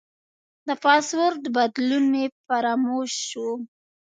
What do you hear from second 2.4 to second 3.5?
فراموش شو.